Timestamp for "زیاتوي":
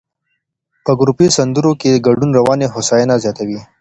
3.23-3.59